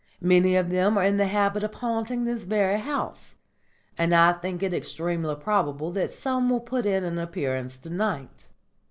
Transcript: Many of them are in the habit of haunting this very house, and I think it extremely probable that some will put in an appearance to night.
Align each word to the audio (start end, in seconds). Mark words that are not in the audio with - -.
Many 0.19 0.55
of 0.55 0.71
them 0.71 0.97
are 0.97 1.03
in 1.03 1.17
the 1.17 1.27
habit 1.27 1.63
of 1.63 1.75
haunting 1.75 2.25
this 2.25 2.45
very 2.45 2.79
house, 2.79 3.35
and 3.99 4.15
I 4.15 4.33
think 4.33 4.63
it 4.63 4.73
extremely 4.73 5.35
probable 5.35 5.91
that 5.91 6.09
some 6.11 6.49
will 6.49 6.59
put 6.59 6.87
in 6.87 7.03
an 7.03 7.19
appearance 7.19 7.77
to 7.77 7.91
night. 7.93 8.47